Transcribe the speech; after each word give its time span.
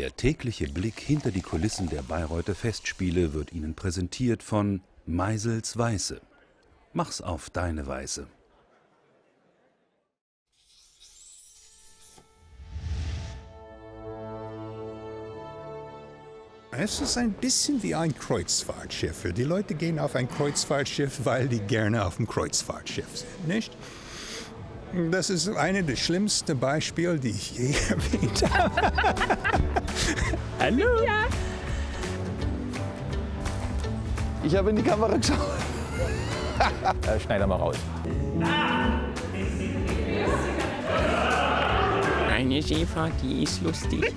Der 0.00 0.16
tägliche 0.16 0.66
Blick 0.66 0.98
hinter 0.98 1.30
die 1.30 1.42
Kulissen 1.42 1.90
der 1.90 2.00
Bayreuther 2.00 2.54
Festspiele 2.54 3.34
wird 3.34 3.52
Ihnen 3.52 3.74
präsentiert 3.74 4.42
von 4.42 4.80
Meisels 5.04 5.76
Weiße. 5.76 6.22
Mach's 6.94 7.20
auf 7.20 7.50
deine 7.50 7.86
Weise. 7.86 8.26
Es 16.70 17.02
ist 17.02 17.18
ein 17.18 17.32
bisschen 17.34 17.82
wie 17.82 17.94
ein 17.94 18.16
Kreuzfahrtschiff. 18.16 19.30
Die 19.34 19.44
Leute 19.44 19.74
gehen 19.74 19.98
auf 19.98 20.16
ein 20.16 20.30
Kreuzfahrtschiff, 20.30 21.26
weil 21.26 21.46
die 21.46 21.60
gerne 21.60 22.06
auf 22.06 22.16
dem 22.16 22.26
Kreuzfahrtschiff 22.26 23.18
sind, 23.18 23.48
nicht? 23.48 23.76
Das 24.92 25.30
ist 25.30 25.48
eine 25.48 25.84
der 25.84 25.94
schlimmsten 25.94 26.58
Beispiele, 26.58 27.18
die 27.18 27.30
ich 27.30 27.52
je 27.56 27.74
erwähnt 27.90 28.42
habe. 28.52 28.92
Hallo? 30.58 31.04
Ja. 31.04 31.26
Ich 34.42 34.56
habe 34.56 34.70
in 34.70 34.76
die 34.76 34.82
Kamera 34.82 35.16
geschaut. 35.16 35.36
äh, 37.06 37.20
schneid 37.20 37.46
mal 37.46 37.54
raus. 37.54 37.76
Eine 42.28 42.62
Seefahrt, 42.62 43.12
die 43.22 43.44
ist 43.44 43.62
lustig. 43.62 44.12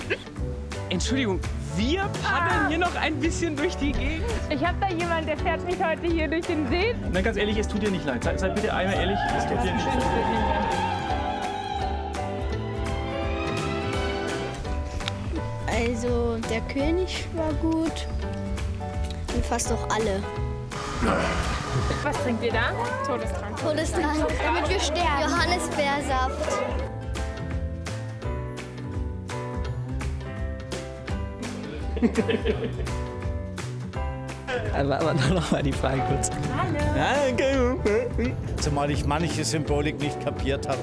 Entschuldigung, 0.93 1.39
wir 1.75 2.07
paddeln 2.21 2.69
hier 2.69 2.77
noch 2.77 2.95
ein 2.95 3.19
bisschen 3.19 3.55
durch 3.55 3.75
die 3.77 3.93
Gegend. 3.93 4.29
Ich 4.51 4.63
habe 4.63 4.77
da 4.79 4.89
jemanden, 4.89 5.25
der 5.25 5.37
fährt 5.37 5.65
mich 5.65 5.83
heute 5.83 6.05
hier 6.05 6.27
durch 6.27 6.45
den 6.45 6.67
See. 6.67 6.93
Na, 7.11 7.19
ganz 7.19 7.35
ehrlich, 7.35 7.57
es 7.57 7.67
tut 7.67 7.81
dir 7.81 7.89
nicht 7.89 8.05
leid. 8.05 8.23
Sei, 8.23 8.37
sei 8.37 8.49
bitte 8.49 8.71
einmal 8.71 8.95
ehrlich, 8.97 9.17
es 9.35 9.43
tut 9.47 9.63
dir 9.63 9.73
nicht 9.73 9.85
leid. 9.87 10.03
Also 15.67 16.37
der 16.47 16.61
König 16.71 17.25
war 17.33 17.51
gut 17.53 18.05
und 19.33 19.43
fast 19.47 19.71
auch 19.71 19.89
alle. 19.89 20.21
Was 22.03 22.21
trinkt 22.21 22.43
ihr 22.43 22.53
da? 22.53 22.71
Todestrank. 23.07 23.57
Todestrank, 23.57 24.27
damit 24.43 24.69
wir 24.69 24.79
sterben. 24.79 25.23
Johannisbeersaft. 25.23 26.61
Aber, 34.73 34.99
aber 34.99 35.13
noch 35.13 35.51
mal 35.51 35.63
die 35.63 35.71
Frage 35.71 36.01
kurz. 36.09 36.29
Hallo. 36.55 37.79
Zumal 38.59 38.91
ich 38.91 39.05
manche 39.05 39.43
Symbolik 39.43 39.99
nicht 39.99 40.19
kapiert 40.23 40.67
habe. 40.67 40.79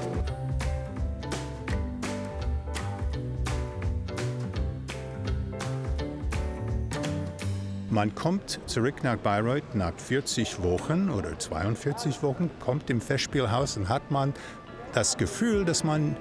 Man 7.90 8.14
kommt 8.14 8.60
zurück 8.66 9.02
nach 9.02 9.16
Bayreuth 9.16 9.74
nach 9.74 9.92
40 9.96 10.62
Wochen 10.62 11.10
oder 11.10 11.38
42 11.38 12.22
Wochen, 12.22 12.50
kommt 12.60 12.88
im 12.88 13.00
Festspielhaus 13.00 13.76
und 13.76 13.88
hat 13.88 14.10
man 14.10 14.32
das 14.92 15.16
Gefühl, 15.16 15.64
dass 15.64 15.82
man 15.82 16.16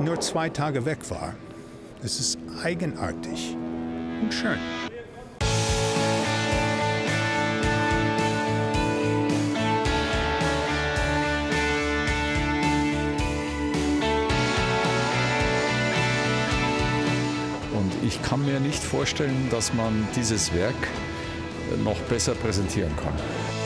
nur 0.00 0.20
zwei 0.20 0.48
Tage 0.48 0.86
weg 0.86 1.10
war. 1.10 1.34
Es 2.02 2.18
ist 2.18 2.38
eigenartig 2.64 3.56
und 4.22 4.32
schön. 4.32 4.58
Und 17.74 17.92
ich 18.04 18.22
kann 18.22 18.44
mir 18.44 18.60
nicht 18.60 18.82
vorstellen, 18.82 19.48
dass 19.50 19.74
man 19.74 20.06
dieses 20.14 20.54
Werk 20.54 20.74
noch 21.82 21.98
besser 22.02 22.34
präsentieren 22.34 22.94
kann. 22.96 23.61